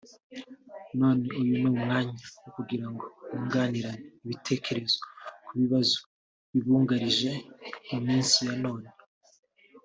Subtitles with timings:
[0.99, 3.79] none uyu ni umwanya wo kugirango bungurane
[4.23, 4.97] ibitekerezo
[5.45, 5.97] ku bibazo
[6.51, 7.31] bibugarije
[7.89, 8.87] mu minsi ya none»